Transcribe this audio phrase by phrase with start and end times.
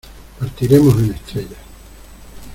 [0.39, 1.57] partiremos en estrella.